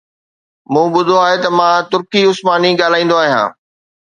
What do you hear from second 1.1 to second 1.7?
آهي ته